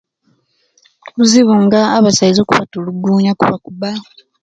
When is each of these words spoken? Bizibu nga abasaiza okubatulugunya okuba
Bizibu 1.17 1.53
nga 1.65 1.81
abasaiza 1.97 2.39
okubatulugunya 2.41 3.31
okuba 3.55 3.89